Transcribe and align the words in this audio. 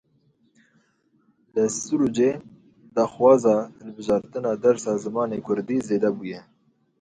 Li 1.53 1.65
Sirûcê 1.81 2.29
daxwaza 2.95 3.55
hilbijartina 3.79 4.51
dersa 4.63 4.93
zimanê 5.03 5.37
kurdî 5.45 5.77
zêde 5.87 6.09
bûye. 6.17 6.41